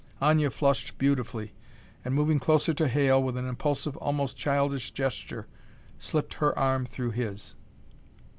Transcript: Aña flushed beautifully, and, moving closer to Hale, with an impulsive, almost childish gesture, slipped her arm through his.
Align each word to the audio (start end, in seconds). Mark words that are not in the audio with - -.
Aña 0.19 0.51
flushed 0.51 0.97
beautifully, 0.97 1.53
and, 2.03 2.15
moving 2.15 2.39
closer 2.39 2.73
to 2.73 2.87
Hale, 2.87 3.21
with 3.21 3.37
an 3.37 3.45
impulsive, 3.47 3.95
almost 3.97 4.35
childish 4.35 4.89
gesture, 4.93 5.45
slipped 5.99 6.33
her 6.33 6.57
arm 6.57 6.87
through 6.87 7.11
his. 7.11 7.53